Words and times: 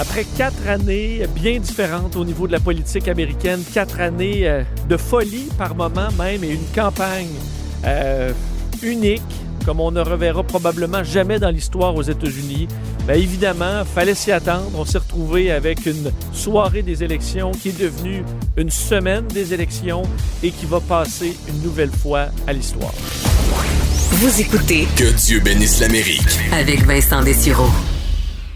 Après 0.00 0.22
quatre 0.36 0.68
années 0.68 1.22
bien 1.34 1.58
différentes 1.58 2.14
au 2.14 2.24
niveau 2.24 2.46
de 2.46 2.52
la 2.52 2.60
politique 2.60 3.08
américaine, 3.08 3.60
quatre 3.74 3.98
années 3.98 4.46
euh, 4.48 4.62
de 4.88 4.96
folie 4.96 5.48
par 5.58 5.74
moment 5.74 6.08
même 6.16 6.44
et 6.44 6.50
une 6.50 6.66
campagne 6.72 7.26
euh, 7.84 8.32
unique 8.80 9.22
comme 9.66 9.80
on 9.80 9.90
ne 9.90 10.00
reverra 10.00 10.44
probablement 10.44 11.02
jamais 11.02 11.40
dans 11.40 11.50
l'histoire 11.50 11.96
aux 11.96 12.02
États-Unis. 12.02 12.68
Bien 13.06 13.16
évidemment, 13.16 13.84
fallait 13.84 14.14
s'y 14.14 14.30
attendre. 14.30 14.70
On 14.76 14.84
s'est 14.84 14.98
retrouvé 14.98 15.50
avec 15.50 15.84
une 15.84 16.12
soirée 16.32 16.82
des 16.82 17.02
élections 17.02 17.50
qui 17.50 17.70
est 17.70 17.78
devenue 17.78 18.22
une 18.56 18.70
semaine 18.70 19.26
des 19.26 19.52
élections 19.52 20.04
et 20.44 20.52
qui 20.52 20.64
va 20.64 20.80
passer 20.80 21.36
une 21.48 21.60
nouvelle 21.60 21.90
fois 21.90 22.28
à 22.46 22.52
l'histoire. 22.52 22.94
Vous 24.12 24.40
écoutez 24.40 24.86
Que 24.96 25.12
Dieu 25.12 25.40
bénisse 25.40 25.80
l'Amérique. 25.80 26.38
avec 26.52 26.86
Vincent 26.86 27.22
Dessureau. 27.22 27.68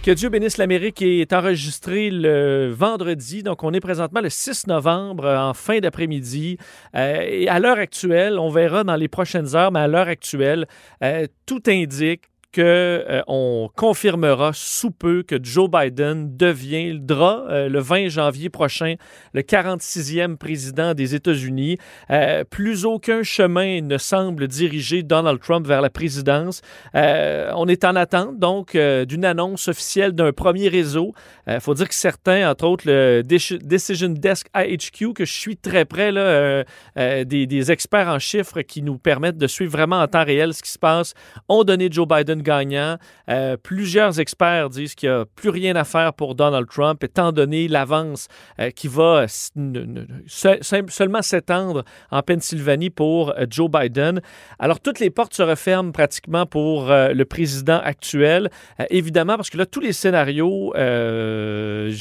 Que 0.02 0.10
Dieu 0.10 0.30
bénisse 0.30 0.56
l'Amérique 0.56 1.00
est 1.00 1.32
enregistré 1.32 2.10
le 2.10 2.72
vendredi, 2.72 3.44
donc 3.44 3.62
on 3.62 3.72
est 3.72 3.78
présentement 3.78 4.20
le 4.20 4.30
6 4.30 4.66
novembre 4.66 5.26
euh, 5.26 5.38
en 5.38 5.54
fin 5.54 5.78
d'après-midi. 5.78 6.58
Euh, 6.96 7.20
et 7.20 7.48
à 7.48 7.60
l'heure 7.60 7.78
actuelle, 7.78 8.40
on 8.40 8.50
verra 8.50 8.82
dans 8.82 8.96
les 8.96 9.06
prochaines 9.06 9.54
heures, 9.54 9.70
mais 9.70 9.78
à 9.78 9.86
l'heure 9.86 10.08
actuelle, 10.08 10.66
euh, 11.04 11.28
tout 11.46 11.62
indique 11.68 12.31
qu'on 12.54 13.70
confirmera 13.76 14.52
sous 14.54 14.90
peu 14.90 15.22
que 15.22 15.36
Joe 15.42 15.68
Biden 15.70 16.36
deviendra 16.36 17.44
euh, 17.48 17.68
le 17.68 17.78
20 17.80 18.08
janvier 18.08 18.48
prochain 18.50 18.94
le 19.32 19.42
46e 19.42 20.36
président 20.36 20.94
des 20.94 21.14
États-Unis. 21.14 21.78
Euh, 22.10 22.44
plus 22.44 22.84
aucun 22.84 23.22
chemin 23.22 23.80
ne 23.80 23.98
semble 23.98 24.48
diriger 24.48 25.02
Donald 25.02 25.40
Trump 25.40 25.66
vers 25.66 25.80
la 25.80 25.90
présidence. 25.90 26.60
Euh, 26.94 27.50
on 27.56 27.66
est 27.68 27.84
en 27.84 27.96
attente 27.96 28.38
donc 28.38 28.74
euh, 28.74 29.04
d'une 29.04 29.24
annonce 29.24 29.68
officielle 29.68 30.12
d'un 30.12 30.32
premier 30.32 30.68
réseau. 30.68 31.14
Il 31.46 31.60
faut 31.60 31.74
dire 31.74 31.88
que 31.88 31.94
certains, 31.94 32.50
entre 32.50 32.64
autres 32.66 32.84
le 32.86 33.22
Deci- 33.22 33.58
Decision 33.58 34.10
Desk 34.10 34.46
IHQ, 34.54 35.12
que 35.14 35.24
je 35.24 35.32
suis 35.32 35.56
très 35.56 35.84
près, 35.84 36.12
là, 36.12 36.20
euh, 36.20 36.64
euh, 36.98 37.24
des, 37.24 37.46
des 37.46 37.72
experts 37.72 38.08
en 38.08 38.18
chiffres 38.18 38.60
qui 38.62 38.82
nous 38.82 38.98
permettent 38.98 39.38
de 39.38 39.46
suivre 39.46 39.72
vraiment 39.72 40.00
en 40.00 40.06
temps 40.06 40.24
réel 40.24 40.54
ce 40.54 40.62
qui 40.62 40.70
se 40.70 40.78
passe, 40.78 41.14
ont 41.48 41.64
donné 41.64 41.88
Joe 41.90 42.06
Biden 42.06 42.41
gagnant. 42.42 42.98
Euh, 43.28 43.56
plusieurs 43.56 44.20
experts 44.20 44.68
disent 44.70 44.94
qu'il 44.94 45.08
n'y 45.08 45.14
a 45.14 45.24
plus 45.24 45.48
rien 45.48 45.76
à 45.76 45.84
faire 45.84 46.12
pour 46.12 46.34
Donald 46.34 46.68
Trump, 46.68 47.02
étant 47.02 47.32
donné 47.32 47.68
l'avance 47.68 48.28
euh, 48.58 48.70
qui 48.70 48.88
va 48.88 49.26
sim- 49.28 50.88
seulement 50.88 51.22
s'étendre 51.22 51.84
en 52.10 52.22
Pennsylvanie 52.22 52.90
pour 52.90 53.30
euh, 53.30 53.46
Joe 53.48 53.70
Biden. 53.70 54.20
Alors, 54.58 54.80
toutes 54.80 55.00
les 55.00 55.10
portes 55.10 55.34
se 55.34 55.42
referment 55.42 55.92
pratiquement 55.92 56.44
pour 56.46 56.90
euh, 56.90 57.12
le 57.14 57.24
président 57.24 57.80
actuel, 57.82 58.50
Euh, 58.80 58.84
évidemment, 58.90 59.36
parce 59.36 59.50
que 59.50 59.58
là, 59.58 59.66
tous 59.66 59.80
les 59.80 59.92
scénarios 59.92 60.72
euh, 60.76 61.92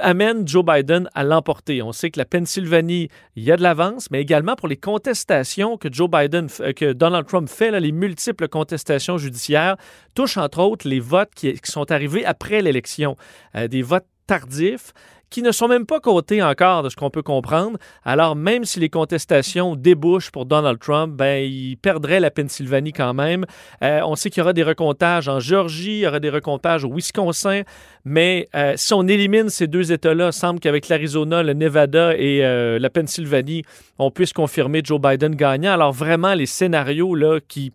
amènent 0.00 0.46
Joe 0.46 0.64
Biden 0.64 1.08
à 1.14 1.24
l'emporter. 1.24 1.82
On 1.82 1.92
sait 1.92 2.10
que 2.10 2.18
la 2.18 2.24
Pennsylvanie, 2.24 3.08
il 3.36 3.44
y 3.44 3.50
a 3.52 3.56
de 3.56 3.62
l'avance, 3.62 4.10
mais 4.10 4.20
également 4.20 4.54
pour 4.54 4.68
les 4.68 4.76
contestations 4.76 5.76
que 5.76 5.88
Joe 5.90 6.08
Biden, 6.10 6.48
euh, 6.60 6.72
que 6.72 6.92
Donald 6.92 7.26
Trump 7.26 7.48
fait, 7.48 7.70
là, 7.70 7.80
les 7.80 7.92
multiples 7.92 8.48
contestations 8.52 9.18
judiciaires, 9.18 9.76
touchent 10.14 10.36
entre 10.36 10.60
autres 10.60 10.88
les 10.88 11.00
votes 11.00 11.32
qui, 11.34 11.58
sont 11.64 11.90
arrivés 11.90 12.24
après 12.24 12.62
l'élection, 12.62 13.16
Euh, 13.56 13.68
des 13.68 13.82
votes 13.82 14.06
tardifs 14.26 14.92
qui 15.30 15.42
ne 15.42 15.50
sont 15.50 15.66
même 15.66 15.86
pas 15.86 15.98
cotés 15.98 16.42
encore 16.42 16.82
de 16.82 16.90
ce 16.90 16.96
qu'on 16.96 17.08
peut 17.08 17.22
comprendre. 17.22 17.78
Alors, 18.04 18.36
même 18.36 18.66
si 18.66 18.80
les 18.80 18.90
contestations 18.90 19.76
débouchent 19.76 20.30
pour 20.30 20.44
Donald 20.44 20.78
Trump, 20.78 21.14
ben, 21.16 21.42
il 21.42 21.76
perdrait 21.76 22.20
la 22.20 22.30
Pennsylvanie 22.30 22.92
quand 22.92 23.14
même. 23.14 23.46
Euh, 23.82 24.00
on 24.04 24.14
sait 24.14 24.28
qu'il 24.28 24.40
y 24.40 24.42
aura 24.42 24.52
des 24.52 24.62
recomptages 24.62 25.28
en 25.28 25.40
Géorgie, 25.40 26.00
il 26.00 26.00
y 26.00 26.06
aura 26.06 26.20
des 26.20 26.28
recomptages 26.28 26.84
au 26.84 26.92
Wisconsin, 26.94 27.62
mais 28.04 28.48
euh, 28.54 28.74
si 28.76 28.92
on 28.92 29.08
élimine 29.08 29.48
ces 29.48 29.68
deux 29.68 29.90
États-là, 29.90 30.32
semble 30.32 30.60
qu'avec 30.60 30.88
l'Arizona, 30.88 31.42
le 31.42 31.54
Nevada 31.54 32.14
et 32.14 32.42
la 32.78 32.90
Pennsylvanie, 32.90 33.62
on 33.98 34.10
puisse 34.10 34.34
confirmer 34.34 34.82
Joe 34.84 35.00
Biden 35.00 35.34
gagnant. 35.34 35.72
Alors, 35.72 35.92
vraiment, 35.92 36.34
les 36.34 36.46
scénarios 36.46 37.14
là, 37.14 37.40
qui 37.40 37.72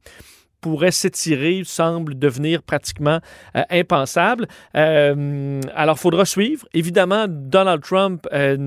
pourrait 0.67 0.91
s'étirer 0.91 1.61
semble 1.63 2.17
devenir 2.19 2.61
pratiquement 2.61 3.19
euh, 3.55 3.61
impensable. 3.69 4.47
Euh, 4.75 5.61
alors, 5.73 5.97
faudra 5.97 6.25
suivre. 6.25 6.67
Évidemment, 6.73 7.25
Donald 7.29 7.81
Trump 7.81 8.27
euh, 8.33 8.57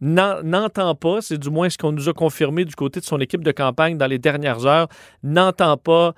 n'en- 0.00 0.42
n'entend 0.42 0.94
pas, 0.94 1.20
c'est 1.20 1.38
du 1.38 1.50
moins 1.50 1.70
ce 1.70 1.78
qu'on 1.78 1.92
nous 1.92 2.08
a 2.08 2.12
confirmé 2.12 2.64
du 2.64 2.74
côté 2.74 3.00
de 3.00 3.04
son 3.04 3.18
équipe 3.20 3.42
de 3.42 3.52
campagne 3.52 3.96
dans 3.96 4.06
les 4.06 4.18
dernières 4.18 4.66
heures, 4.66 4.88
n'entend 5.22 5.76
pas 5.76 6.14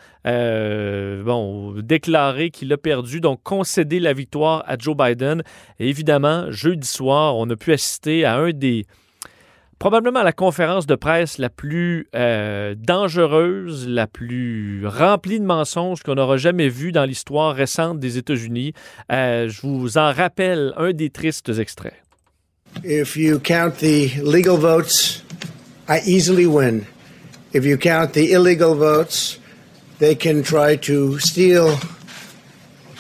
déclarer 1.82 2.50
qu'il 2.50 2.72
a 2.72 2.76
perdu, 2.76 3.20
donc 3.20 3.42
concéder 3.42 4.00
la 4.00 4.12
victoire 4.12 4.64
à 4.66 4.76
Joe 4.78 4.97
Biden. 4.97 5.42
Évidemment, 5.78 6.50
jeudi 6.50 6.86
soir, 6.86 7.36
on 7.36 7.48
a 7.50 7.56
pu 7.56 7.72
assister 7.72 8.24
à 8.24 8.36
un 8.36 8.50
des 8.50 8.84
probablement 9.80 10.22
la 10.22 10.32
conférence 10.32 10.86
de 10.86 10.94
presse 10.94 11.38
la 11.38 11.48
plus 11.48 12.06
euh, 12.14 12.74
dangereuse, 12.78 13.88
la 13.88 14.06
plus 14.06 14.86
remplie 14.86 15.41
de 15.41 15.44
mensonges 15.44 16.02
qu'on 16.02 16.18
aura 16.18 16.36
jamais 16.36 16.68
vue 16.68 16.92
dans 16.92 17.04
l'histoire 17.04 17.54
récente 17.54 17.98
des 17.98 18.18
États-Unis. 18.18 18.74
Euh, 19.10 19.48
je 19.48 19.62
vous 19.62 19.96
en 19.96 20.12
rappelle 20.12 20.74
un 20.76 20.92
des 20.92 21.08
tristes 21.10 21.48
extraits. 21.58 21.94
If 22.84 23.16
you 23.16 23.41
count 23.41 23.78
the 23.80 24.22
legal 24.22 24.56
votes, 24.56 25.24
I 25.88 26.00
easily 26.04 26.47
win. 26.47 26.84
If 27.52 27.64
you 27.64 27.76
count 27.76 28.12
the 28.12 28.30
illegal 28.30 28.76
votes, 28.76 29.41
they 29.98 30.14
can 30.14 30.42
try 30.42 30.76
to 30.82 31.18
steal 31.18 31.78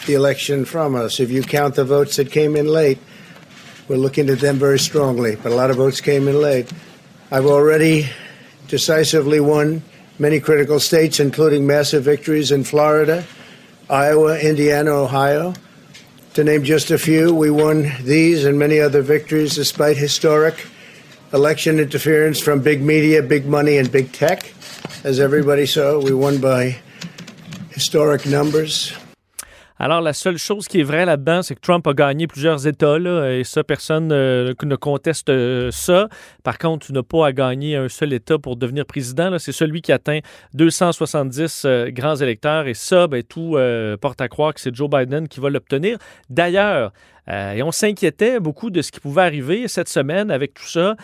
the 0.06 0.14
election 0.14 0.64
from 0.64 0.96
us. 0.96 1.20
If 1.20 1.30
you 1.30 1.42
count 1.42 1.74
the 1.74 1.84
votes 1.84 2.16
that 2.16 2.32
came 2.32 2.56
in 2.56 2.66
late, 2.66 2.98
we're 3.90 3.96
looking 3.96 4.30
at 4.30 4.38
them 4.38 4.56
very 4.56 4.78
strongly, 4.78 5.34
but 5.34 5.50
a 5.50 5.54
lot 5.56 5.68
of 5.68 5.76
votes 5.76 6.00
came 6.00 6.28
in 6.28 6.40
late. 6.40 6.72
I've 7.32 7.46
already 7.46 8.08
decisively 8.68 9.40
won 9.40 9.82
many 10.16 10.38
critical 10.38 10.78
states, 10.78 11.18
including 11.18 11.66
massive 11.66 12.04
victories 12.04 12.52
in 12.52 12.62
Florida, 12.62 13.24
Iowa, 13.88 14.38
Indiana, 14.38 14.92
Ohio. 14.92 15.54
To 16.34 16.44
name 16.44 16.62
just 16.62 16.92
a 16.92 16.98
few, 16.98 17.34
we 17.34 17.50
won 17.50 17.90
these 18.02 18.44
and 18.44 18.56
many 18.56 18.78
other 18.78 19.02
victories 19.02 19.56
despite 19.56 19.96
historic 19.96 20.68
election 21.32 21.80
interference 21.80 22.38
from 22.38 22.62
big 22.62 22.82
media, 22.82 23.24
big 23.24 23.44
money, 23.44 23.76
and 23.76 23.90
big 23.90 24.12
tech. 24.12 24.52
As 25.02 25.18
everybody 25.18 25.66
saw, 25.66 25.98
we 25.98 26.14
won 26.14 26.40
by 26.40 26.78
historic 27.72 28.24
numbers. 28.24 28.92
Alors, 29.82 30.02
la 30.02 30.12
seule 30.12 30.36
chose 30.36 30.68
qui 30.68 30.80
est 30.80 30.82
vraie 30.82 31.06
là-dedans, 31.06 31.40
c'est 31.40 31.54
que 31.54 31.60
Trump 31.62 31.86
a 31.86 31.94
gagné 31.94 32.26
plusieurs 32.26 32.66
États, 32.66 32.98
et 33.32 33.44
ça, 33.44 33.64
personne 33.64 34.12
euh, 34.12 34.52
ne 34.62 34.76
conteste 34.76 35.30
euh, 35.30 35.70
ça. 35.70 36.10
Par 36.42 36.58
contre, 36.58 36.88
tu 36.88 36.92
n'as 36.92 37.02
pas 37.02 37.28
à 37.28 37.32
gagner 37.32 37.76
un 37.76 37.88
seul 37.88 38.12
État 38.12 38.38
pour 38.38 38.56
devenir 38.56 38.84
président. 38.84 39.38
C'est 39.38 39.52
celui 39.52 39.80
qui 39.80 39.90
atteint 39.90 40.18
270 40.52 41.62
euh, 41.64 41.90
grands 41.92 42.16
électeurs, 42.16 42.66
et 42.66 42.74
ça, 42.74 43.06
ben, 43.06 43.22
tout 43.22 43.56
porte 44.02 44.20
à 44.20 44.28
croire 44.28 44.52
que 44.52 44.60
c'est 44.60 44.74
Joe 44.74 44.90
Biden 44.90 45.28
qui 45.28 45.40
va 45.40 45.48
l'obtenir. 45.48 45.96
D'ailleurs, 46.28 46.92
on 47.26 47.72
s'inquiétait 47.72 48.38
beaucoup 48.38 48.68
de 48.68 48.82
ce 48.82 48.92
qui 48.92 49.00
pouvait 49.00 49.22
arriver 49.22 49.66
cette 49.66 49.88
semaine 49.88 50.30
avec 50.30 50.52
tout 50.52 50.68
ça. 50.68 50.94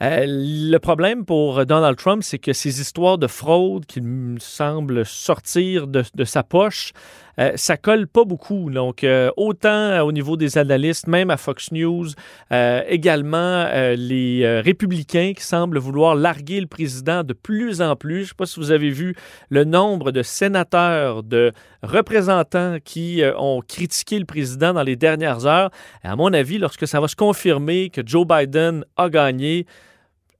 Le 0.00 0.78
problème 0.78 1.24
pour 1.26 1.66
Donald 1.66 1.96
Trump, 1.96 2.22
c'est 2.22 2.38
que 2.38 2.52
ces 2.52 2.80
histoires 2.80 3.18
de 3.18 3.26
fraude 3.26 3.84
qui 3.84 4.00
semblent 4.38 5.04
sortir 5.04 5.86
de 5.86 6.24
sa 6.24 6.42
poche 6.42 6.92
euh, 7.38 7.52
ça 7.56 7.76
colle 7.76 8.06
pas 8.06 8.24
beaucoup. 8.24 8.70
Donc, 8.70 9.04
euh, 9.04 9.30
autant 9.36 10.00
au 10.00 10.12
niveau 10.12 10.36
des 10.36 10.58
analystes, 10.58 11.06
même 11.06 11.30
à 11.30 11.36
Fox 11.36 11.72
News, 11.72 12.08
euh, 12.52 12.82
également 12.88 13.68
les 13.96 14.60
républicains 14.60 15.32
qui 15.36 15.42
semblent 15.42 15.78
vouloir 15.78 16.14
larguer 16.14 16.60
le 16.60 16.66
président 16.66 17.22
de 17.22 17.32
plus 17.32 17.80
en 17.80 17.96
plus. 17.96 18.16
Je 18.16 18.20
ne 18.20 18.26
sais 18.26 18.34
pas 18.36 18.46
si 18.46 18.60
vous 18.60 18.70
avez 18.70 18.90
vu 18.90 19.14
le 19.48 19.64
nombre 19.64 20.12
de 20.12 20.22
sénateurs, 20.22 21.22
de 21.22 21.52
représentants 21.82 22.76
qui 22.84 23.22
ont 23.36 23.60
critiqué 23.66 24.18
le 24.18 24.24
président 24.24 24.72
dans 24.72 24.82
les 24.82 24.96
dernières 24.96 25.46
heures. 25.46 25.70
à 26.02 26.16
mon 26.16 26.32
avis, 26.32 26.58
lorsque 26.58 26.86
ça 26.86 27.00
va 27.00 27.08
se 27.08 27.16
confirmer 27.16 27.90
que 27.90 28.02
Joe 28.04 28.26
Biden 28.26 28.84
a 28.96 29.08
gagné, 29.08 29.66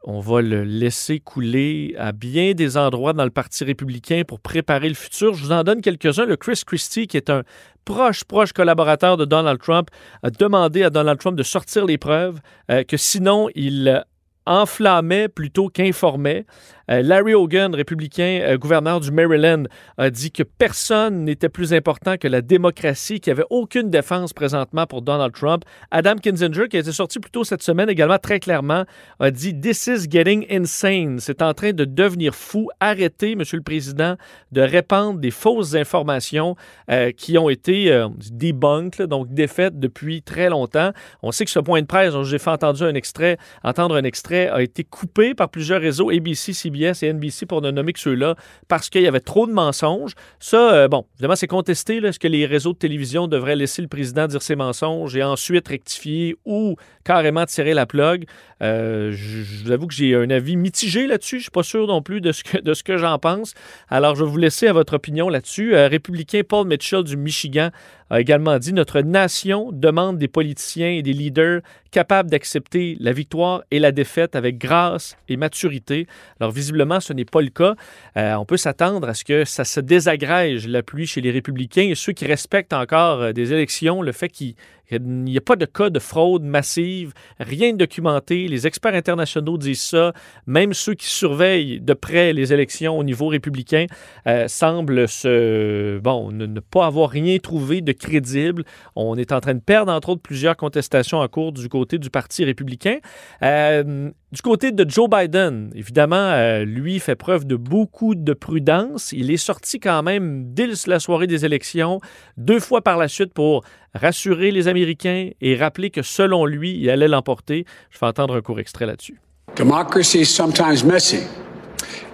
on 0.04 0.20
va 0.20 0.42
le 0.42 0.64
laisser 0.64 1.20
couler 1.20 1.94
à 1.98 2.12
bien 2.12 2.52
des 2.52 2.76
endroits 2.76 3.12
dans 3.12 3.24
le 3.24 3.30
Parti 3.30 3.64
républicain 3.64 4.22
pour 4.26 4.40
préparer 4.40 4.88
le 4.88 4.94
futur. 4.94 5.34
Je 5.34 5.44
vous 5.44 5.52
en 5.52 5.62
donne 5.62 5.80
quelques-uns. 5.80 6.24
Le 6.24 6.36
Chris 6.36 6.62
Christie, 6.66 7.06
qui 7.06 7.16
est 7.16 7.30
un 7.30 7.42
proche, 7.84 8.24
proche 8.24 8.52
collaborateur 8.52 9.16
de 9.16 9.24
Donald 9.24 9.60
Trump, 9.60 9.90
a 10.22 10.30
demandé 10.30 10.82
à 10.82 10.90
Donald 10.90 11.18
Trump 11.18 11.36
de 11.36 11.42
sortir 11.42 11.86
les 11.86 11.98
preuves, 11.98 12.40
euh, 12.70 12.84
que 12.84 12.96
sinon 12.96 13.48
il 13.54 14.04
enflammait 14.44 15.28
plutôt 15.28 15.68
qu'informait. 15.68 16.46
Euh, 16.90 17.02
Larry 17.02 17.34
Hogan, 17.34 17.74
républicain, 17.74 18.40
euh, 18.42 18.56
gouverneur 18.56 19.00
du 19.00 19.10
Maryland, 19.10 19.64
a 19.98 20.10
dit 20.10 20.32
que 20.32 20.42
personne 20.42 21.24
n'était 21.24 21.48
plus 21.48 21.72
important 21.72 22.16
que 22.16 22.28
la 22.28 22.42
démocratie, 22.42 23.20
qu'il 23.20 23.32
n'y 23.32 23.40
avait 23.40 23.48
aucune 23.50 23.90
défense 23.90 24.32
présentement 24.32 24.86
pour 24.86 25.02
Donald 25.02 25.32
Trump. 25.32 25.64
Adam 25.90 26.16
Kinzinger, 26.16 26.68
qui 26.68 26.76
a 26.76 26.80
été 26.80 26.92
sorti 26.92 27.18
plus 27.18 27.30
tôt 27.30 27.44
cette 27.44 27.62
semaine 27.62 27.88
également 27.88 28.18
très 28.18 28.40
clairement, 28.40 28.84
a 29.20 29.30
dit 29.30 29.58
This 29.58 29.86
is 29.86 30.10
getting 30.10 30.46
insane. 30.50 31.18
C'est 31.20 31.42
en 31.42 31.54
train 31.54 31.72
de 31.72 31.84
devenir 31.84 32.34
fou. 32.34 32.68
Arrêtez, 32.80 33.36
Monsieur 33.36 33.56
le 33.56 33.62
Président, 33.62 34.16
de 34.52 34.60
répandre 34.60 35.18
des 35.20 35.30
fausses 35.30 35.74
informations 35.74 36.56
euh, 36.90 37.12
qui 37.12 37.38
ont 37.38 37.48
été 37.48 38.06
debunked, 38.30 39.02
donc 39.06 39.32
défaites 39.32 39.78
depuis 39.78 40.22
très 40.22 40.48
longtemps. 40.48 40.92
On 41.22 41.32
sait 41.32 41.44
que 41.44 41.50
ce 41.50 41.58
point 41.58 41.80
de 41.80 41.86
presse 41.86 42.14
j'ai 42.24 42.38
fait 42.38 42.50
entendre 42.50 42.82
un 42.84 42.94
extrait, 42.94 43.38
entendre 43.62 43.96
un 43.96 44.04
extrait, 44.04 44.48
a 44.48 44.62
été 44.62 44.84
coupé 44.84 45.34
par 45.34 45.48
plusieurs 45.48 45.80
réseaux, 45.80 46.10
ABC, 46.10 46.52
CBS, 46.52 46.72
et 47.02 47.12
NBC 47.12 47.46
pour 47.46 47.62
ne 47.62 47.70
nommer 47.70 47.92
que 47.92 48.00
ceux-là, 48.00 48.34
parce 48.68 48.90
qu'il 48.90 49.02
y 49.02 49.06
avait 49.06 49.20
trop 49.20 49.46
de 49.46 49.52
mensonges. 49.52 50.14
Ça, 50.40 50.72
euh, 50.72 50.88
bon, 50.88 51.04
évidemment, 51.14 51.36
c'est 51.36 51.46
contesté. 51.46 51.96
Est-ce 51.98 52.18
que 52.18 52.28
les 52.28 52.46
réseaux 52.46 52.72
de 52.72 52.78
télévision 52.78 53.28
devraient 53.28 53.56
laisser 53.56 53.82
le 53.82 53.88
président 53.88 54.26
dire 54.26 54.42
ses 54.42 54.56
mensonges 54.56 55.16
et 55.16 55.22
ensuite 55.22 55.68
rectifier 55.68 56.36
ou 56.44 56.76
carrément 57.04 57.46
tirer 57.46 57.74
la 57.74 57.86
plug? 57.86 58.26
Euh, 58.62 59.12
je 59.12 59.64
vous 59.64 59.70
avoue 59.70 59.86
que 59.86 59.94
j'ai 59.94 60.14
un 60.14 60.30
avis 60.30 60.56
mitigé 60.56 61.06
là-dessus. 61.06 61.36
Je 61.36 61.40
ne 61.40 61.42
suis 61.42 61.50
pas 61.50 61.62
sûr 61.62 61.86
non 61.86 62.02
plus 62.02 62.20
de 62.20 62.32
ce 62.32 62.44
que, 62.44 62.82
que 62.82 62.96
j'en 62.96 63.18
pense. 63.18 63.54
Alors, 63.88 64.14
je 64.14 64.24
vais 64.24 64.30
vous 64.30 64.38
laisser 64.38 64.68
à 64.68 64.72
votre 64.72 64.94
opinion 64.94 65.28
là-dessus. 65.28 65.74
Euh, 65.74 65.88
républicain 65.88 66.42
Paul 66.46 66.66
Mitchell 66.66 67.02
du 67.02 67.16
Michigan 67.16 67.70
a 68.10 68.20
également 68.20 68.58
dit 68.58 68.72
Notre 68.72 69.00
nation 69.00 69.70
demande 69.72 70.18
des 70.18 70.28
politiciens 70.28 70.90
et 70.90 71.02
des 71.02 71.12
leaders 71.12 71.60
capables 71.90 72.30
d'accepter 72.30 72.96
la 73.00 73.12
victoire 73.12 73.62
et 73.70 73.78
la 73.78 73.90
défaite 73.90 74.36
avec 74.36 74.58
grâce 74.58 75.16
et 75.28 75.36
maturité. 75.36 76.06
Alors, 76.40 76.52
visiblement, 76.62 77.00
ce 77.00 77.12
n'est 77.12 77.24
pas 77.24 77.42
le 77.42 77.50
cas. 77.50 77.74
Euh, 78.16 78.34
on 78.34 78.44
peut 78.44 78.56
s'attendre 78.56 79.08
à 79.08 79.14
ce 79.14 79.24
que 79.24 79.44
ça 79.44 79.64
se 79.64 79.80
désagrège 79.80 80.68
l'appui 80.68 81.06
chez 81.06 81.20
les 81.20 81.32
républicains 81.32 81.88
et 81.90 81.94
ceux 81.94 82.12
qui 82.12 82.24
respectent 82.24 82.72
encore 82.72 83.20
euh, 83.20 83.32
des 83.32 83.52
élections, 83.52 84.00
le 84.00 84.12
fait 84.12 84.28
qu'il 84.28 84.54
il 84.90 85.24
n'y 85.24 85.38
a 85.38 85.40
pas 85.40 85.56
de 85.56 85.64
cas 85.64 85.90
de 85.90 85.98
fraude 85.98 86.42
massive, 86.42 87.12
rien 87.38 87.72
de 87.72 87.78
documenté. 87.78 88.48
Les 88.48 88.66
experts 88.66 88.94
internationaux 88.94 89.56
disent 89.56 89.82
ça. 89.82 90.12
Même 90.46 90.74
ceux 90.74 90.94
qui 90.94 91.06
surveillent 91.06 91.80
de 91.80 91.94
près 91.94 92.32
les 92.32 92.52
élections 92.52 92.98
au 92.98 93.04
niveau 93.04 93.28
républicain 93.28 93.86
euh, 94.26 94.48
semblent 94.48 95.06
ne, 95.24 96.60
pas 96.60 96.86
avoir 96.86 97.10
rien 97.10 97.38
trouvé 97.38 97.80
de 97.80 97.92
crédible. 97.92 98.64
On 98.94 99.16
est 99.16 99.32
en 99.32 99.40
train 99.40 99.54
de 99.54 99.60
perdre, 99.60 99.92
entre 99.92 100.10
autres, 100.10 100.22
plusieurs 100.22 100.56
contestations 100.56 101.18
en 101.18 101.28
cours 101.28 101.52
du 101.52 101.68
côté 101.68 101.98
du 101.98 102.10
Parti 102.10 102.44
républicain. 102.44 102.98
Euh, 103.42 104.10
du 104.32 104.40
côté 104.40 104.72
de 104.72 104.88
Joe 104.88 105.10
Biden, 105.10 105.70
évidemment, 105.74 106.16
euh, 106.16 106.64
lui 106.64 106.98
fait 107.00 107.16
preuve 107.16 107.46
de 107.46 107.54
beaucoup 107.54 108.14
de 108.14 108.32
prudence. 108.32 109.12
Il 109.12 109.30
est 109.30 109.36
sorti 109.36 109.78
quand 109.78 110.02
même 110.02 110.54
dès 110.54 110.68
la 110.86 110.98
soirée 111.00 111.26
des 111.26 111.44
élections, 111.44 112.00
deux 112.38 112.58
fois 112.60 112.80
par 112.80 112.96
la 112.96 113.08
suite 113.08 113.34
pour 113.34 113.62
rassurer 113.94 114.50
les 114.50 114.68
Américains 114.68 115.30
et 115.40 115.56
rappeler 115.56 115.90
que 115.90 116.02
selon 116.02 116.46
lui, 116.46 116.78
il 116.78 116.90
allait 116.90 117.08
l'emporter. 117.08 117.64
Je 117.90 117.98
vais 117.98 118.06
entendre 118.06 118.36
un 118.36 118.40
court 118.40 118.60
extrait 118.60 118.86
là-dessus. 118.86 119.18
Democracy 119.56 120.20
is 120.20 120.26
sometimes 120.26 120.82
messy. 120.84 121.20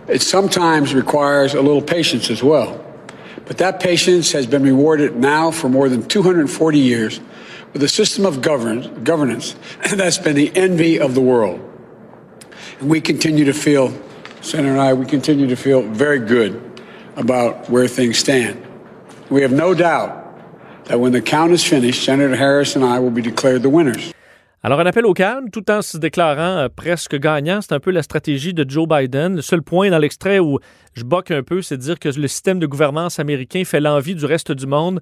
It 0.08 0.22
sometimes 0.22 0.94
requires 0.94 1.54
a 1.54 1.60
little 1.60 1.82
patience 1.82 2.30
as 2.30 2.42
well. 2.42 2.80
But 3.46 3.58
that 3.58 3.80
patience 3.80 4.32
has 4.32 4.46
been 4.46 4.62
rewarded 4.62 5.16
now 5.16 5.50
for 5.50 5.69
more 5.69 5.88
than 5.88 6.02
240 6.02 6.78
years 6.78 7.20
with 7.72 7.82
a 7.82 7.88
system 7.88 8.26
of 8.26 8.40
govern 8.40 9.04
governance 9.04 9.54
that's 9.94 10.19
been 10.19 10.34
the 10.34 10.50
envy 10.56 10.98
of 10.98 11.14
the 11.14 11.20
world. 11.20 11.60
And 12.81 12.90
we 12.90 13.00
continue 13.00 13.44
to 13.44 13.52
feel, 13.52 13.92
Senator 14.40 14.72
and 14.72 14.81
I, 14.81 14.94
we 14.94 15.06
continue 15.06 15.46
to 15.46 15.56
feel 15.56 15.82
very 15.82 16.19
good 16.19 16.60
about 17.16 17.69
where 17.69 17.88
things 17.88 18.19
stand. 18.19 18.64
We 19.31 19.42
have 19.42 19.52
no 19.52 19.74
doubt 19.74 20.18
that 20.88 20.99
when 20.99 21.12
the 21.12 21.23
count 21.23 21.52
is 21.52 21.64
finished, 21.64 22.05
Senator 22.05 22.35
Harris 22.35 22.76
and 22.76 22.85
I 22.85 22.99
will 22.99 23.12
be 23.12 23.23
declared 23.23 23.62
the 23.62 23.70
winners. 23.70 24.12
Alors, 24.64 24.81
un 24.81 24.87
appel 24.87 25.06
au 25.06 25.14
calme, 25.14 25.50
tout 25.50 25.70
en 25.70 25.82
se 25.82 25.96
déclarant 25.99 26.58
euh, 26.58 26.69
presque 26.69 27.17
gagnant, 27.17 27.61
c'est 27.61 27.73
un 27.75 27.81
peu 27.81 27.93
la 27.93 28.02
stratégie 28.02 28.52
de 28.52 28.69
Joe 28.69 28.88
Biden. 28.88 29.37
Le 29.37 29.43
seul 29.43 29.62
point 29.62 29.88
dans 29.88 29.99
l'extrait 29.99 30.40
où 30.40 30.58
je 30.94 31.05
boque 31.05 31.31
un 31.31 31.44
peu, 31.44 31.62
c'est 31.62 31.76
de 31.76 31.82
dire 31.82 31.99
que 32.00 32.08
le 32.08 32.26
système 32.26 32.58
de 32.58 32.67
gouvernance 32.67 33.20
américain 33.20 33.62
fait 33.64 33.81
l'envie 33.81 34.17
du 34.17 34.25
reste 34.25 34.50
du 34.50 34.67
monde. 34.67 35.00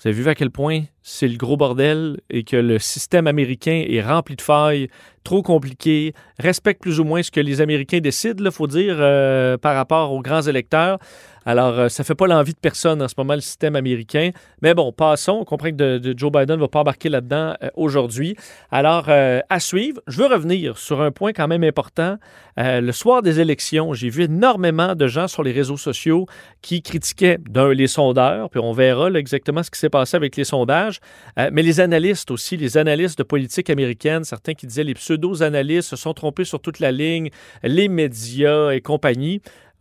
Vous 0.00 0.08
avez 0.08 0.22
vu 0.22 0.28
à 0.28 0.34
quel 0.34 0.50
point 0.50 0.82
c'est 1.02 1.28
le 1.28 1.36
gros 1.36 1.56
bordel 1.56 2.18
et 2.28 2.44
que 2.44 2.56
le 2.56 2.78
système 2.78 3.26
américain 3.26 3.84
est 3.86 4.02
rempli 4.02 4.36
de 4.36 4.40
failles, 4.40 4.88
trop 5.22 5.42
compliqué, 5.42 6.14
respecte 6.38 6.82
plus 6.82 6.98
ou 6.98 7.04
moins 7.04 7.22
ce 7.22 7.30
que 7.30 7.40
les 7.40 7.60
Américains 7.60 8.00
décident, 8.00 8.44
il 8.44 8.50
faut 8.50 8.66
dire, 8.66 8.96
euh, 8.98 9.56
par 9.56 9.76
rapport 9.76 10.12
aux 10.12 10.20
grands 10.20 10.42
électeurs. 10.42 10.98
Alors, 11.46 11.78
euh, 11.78 11.88
ça 11.88 12.04
fait 12.04 12.14
pas 12.14 12.26
l'envie 12.26 12.52
de 12.52 12.58
personne 12.58 13.02
en 13.02 13.08
ce 13.08 13.14
moment, 13.18 13.34
le 13.34 13.40
système 13.40 13.76
américain. 13.76 14.30
Mais 14.62 14.74
bon, 14.74 14.92
passons. 14.92 15.38
On 15.40 15.44
comprend 15.44 15.70
que 15.70 16.14
Joe 16.16 16.32
Biden 16.32 16.56
ne 16.56 16.60
va 16.60 16.68
pas 16.68 16.80
embarquer 16.80 17.08
là-dedans 17.08 17.54
euh, 17.62 17.68
aujourd'hui. 17.74 18.36
Alors, 18.70 19.08
à 19.08 19.60
suivre. 19.60 20.00
Je 20.06 20.18
veux 20.18 20.26
revenir 20.26 20.78
sur 20.78 21.00
un 21.00 21.10
point 21.10 21.32
quand 21.32 21.48
même 21.48 21.64
important. 21.64 22.16
le 22.56 22.92
soir 22.92 23.22
des 23.22 23.40
élections, 23.40 23.92
j'ai 23.94 24.08
vu 24.08 24.24
énormément 24.24 24.94
de 24.94 25.06
gens 25.06 25.28
sur 25.28 25.42
les 25.42 25.52
réseaux 25.52 25.76
sociaux 25.76 26.26
qui 26.62 26.82
critiquaient, 26.82 27.38
d'un, 27.38 27.72
les 27.72 27.86
sondeurs, 27.86 28.50
puis 28.50 28.60
on 28.60 28.72
verra 28.72 29.10
exactement 29.10 29.62
ce 29.62 29.70
qui 29.70 29.78
s'est 29.78 29.90
passé 29.90 30.16
avec 30.16 30.36
les 30.36 30.44
sondages, 30.44 31.00
mais 31.36 31.62
les 31.62 31.80
analystes 31.80 32.30
aussi, 32.30 32.56
les 32.56 32.76
analystes 32.76 33.18
de 33.18 33.22
politique 33.22 33.70
américaine, 33.70 34.24
certains 34.24 34.54
qui 34.54 34.66
disaient 34.66 34.84
les 34.84 34.94
pseudo-analystes 34.94 35.90
se 35.90 35.96
sont 35.96 36.14
trompés 36.14 36.44
sur 36.44 36.60
toute 36.60 36.80
la 36.80 36.92
ligne, 36.92 37.30
les 37.62 37.88
médias 37.88 38.70
et 38.70 38.80
compagnie. 38.80 39.40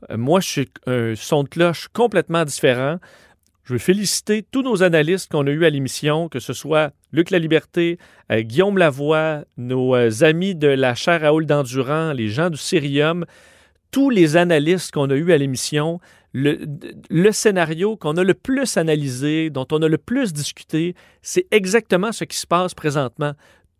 Euh, 0.09 0.17
moi, 0.17 0.39
je 0.39 0.47
suis 0.47 0.69
un 0.87 1.13
son 1.15 1.43
de 1.43 1.49
cloche 1.49 1.87
complètement 1.93 2.45
différent. 2.45 2.97
Je 3.63 3.73
veux 3.73 3.79
féliciter 3.79 4.43
tous 4.43 4.61
nos 4.61 4.83
analystes 4.83 5.31
qu'on 5.31 5.47
a 5.47 5.51
eus 5.51 5.65
à 5.65 5.69
l'émission, 5.69 6.27
que 6.27 6.39
ce 6.39 6.51
soit 6.51 6.91
Luc 7.13 7.31
Laliberté, 7.31 7.97
euh, 8.31 8.41
Guillaume 8.41 8.77
Lavoie, 8.77 9.45
nos 9.57 9.95
euh, 9.95 10.11
amis 10.21 10.53
de 10.53 10.67
la 10.67 10.95
chaire 10.95 11.21
Raoul 11.21 11.45
d'Endurant, 11.45 12.11
les 12.11 12.27
gens 12.27 12.49
du 12.49 12.57
Cirium, 12.57 13.25
tous 13.91 14.09
les 14.09 14.35
analystes 14.35 14.91
qu'on 14.91 15.09
a 15.09 15.15
eus 15.15 15.31
à 15.31 15.37
l'émission, 15.37 16.01
le, 16.33 16.59
le, 17.09 17.31
scénario 17.31 17.95
qu'on 17.95 18.17
a 18.17 18.23
le 18.23 18.33
plus 18.33 18.75
analysé, 18.75 19.49
dont 19.49 19.67
on 19.71 19.81
a 19.81 19.87
le 19.87 19.99
plus 19.99 20.33
discuté, 20.33 20.95
c'est 21.21 21.45
exactement 21.51 22.11
ce 22.11 22.25
qui 22.25 22.35
se 22.35 22.47
passe 22.47 22.73
présentement 22.73 23.33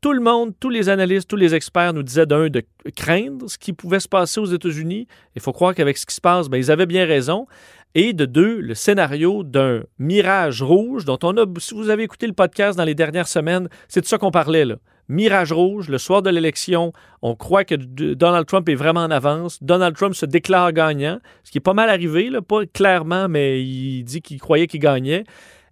tout 0.03 0.12
le 0.12 0.19
monde, 0.19 0.51
tous 0.60 0.69
les 0.69 0.89
analystes, 0.89 1.29
tous 1.29 1.38
les 1.38 1.55
experts 1.55 1.93
nous 1.93 2.03
disaient 2.03 2.25
d'un 2.25 2.50
de 2.50 2.62
craindre 2.93 3.50
ce 3.50 3.57
qui 3.57 3.72
pouvait 3.72 4.01
se 4.01 4.10
passer 4.10 4.41
aux 4.41 4.45
États-Unis. 4.45 5.07
Il 5.38 5.41
faut 5.41 5.53
croire 5.53 5.74
qu'avec 5.74 5.98
ce 5.98 6.05
qui 6.05 6.13
se 6.13 6.19
passe, 6.19 6.50
ben, 6.50 6.57
ils 6.57 6.72
avaient 6.72 6.86
bien 6.86 7.05
raison. 7.05 7.48
Et 7.95 8.12
de 8.12 8.25
deux, 8.25 8.60
le 8.60 8.75
scénario 8.75 9.43
d'un 9.43 9.83
mirage 10.00 10.62
rouge 10.62 11.05
dont 11.05 11.19
on 11.24 11.38
a, 11.38 11.45
si 11.57 11.74
vous 11.74 11.89
avez 11.89 12.03
écouté 12.03 12.27
le 12.27 12.33
podcast 12.33 12.77
dans 12.77 12.83
les 12.83 12.95
dernières 12.95 13.29
semaines, 13.29 13.69
c'est 13.88 14.01
de 14.01 14.05
ça 14.05 14.17
qu'on 14.17 14.29
parlait 14.31 14.65
là. 14.65 14.75
Mirage 15.07 15.53
rouge, 15.53 15.88
le 15.88 15.98
soir 15.98 16.22
de 16.22 16.29
l'élection, 16.29 16.91
on 17.22 17.36
croit 17.36 17.63
que 17.63 17.75
Donald 17.75 18.45
Trump 18.45 18.67
est 18.67 18.75
vraiment 18.75 19.03
en 19.03 19.12
avance. 19.12 19.63
Donald 19.63 19.95
Trump 19.95 20.15
se 20.15 20.25
déclare 20.25 20.74
gagnant, 20.74 21.19
ce 21.45 21.51
qui 21.51 21.60
est 21.60 21.62
pas 21.62 21.74
mal 21.74 21.89
arrivé, 21.89 22.29
là, 22.29 22.41
pas 22.41 22.65
clairement, 22.65 23.29
mais 23.29 23.63
il 23.63 24.03
dit 24.03 24.22
qu'il 24.22 24.41
croyait 24.41 24.67
qu'il 24.67 24.81
gagnait 24.81 25.24